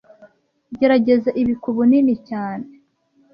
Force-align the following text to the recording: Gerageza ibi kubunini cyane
Gerageza 0.77 1.29
ibi 1.41 1.53
kubunini 1.61 2.13
cyane 2.27 2.67